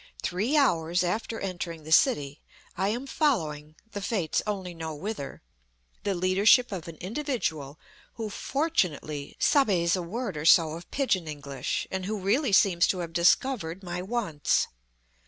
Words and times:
Three 0.23 0.57
hours 0.57 1.03
after 1.03 1.39
entering 1.39 1.83
the 1.83 1.91
city 1.91 2.41
I 2.75 2.87
am 2.89 3.05
following 3.05 3.75
the 3.91 4.01
Fates 4.01 4.41
only 4.47 4.73
know 4.73 4.95
whither 4.95 5.43
the 6.01 6.15
leadership 6.15 6.71
of 6.71 6.87
an 6.87 6.95
individual 6.95 7.77
who 8.15 8.31
fortunately 8.31 9.35
"sabes" 9.39 9.95
a 9.95 10.01
word 10.01 10.37
or 10.37 10.45
so 10.45 10.71
of 10.71 10.89
pidgin 10.89 11.27
English, 11.27 11.85
and 11.91 12.07
who 12.07 12.17
really 12.17 12.51
seems 12.51 12.87
to 12.87 12.97
have 12.97 13.13
discovered 13.13 13.83
my 13.83 14.01
wants. 14.01 14.69